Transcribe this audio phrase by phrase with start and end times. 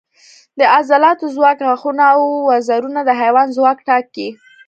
[0.59, 4.29] د عضلاتو ځواک، غاښونه او وزرونه د حیوان ځواک ټاکي.